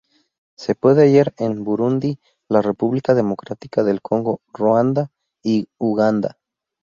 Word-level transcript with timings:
Se 0.57 0.73
puede 0.73 1.03
hallar 1.03 1.31
en 1.37 1.63
Burundi, 1.63 2.17
la 2.49 2.63
República 2.63 3.13
Democrática 3.13 3.83
del 3.83 4.01
Congo, 4.01 4.41
Ruanda 4.51 5.11
y 5.43 5.67
Uganda. 5.77 6.39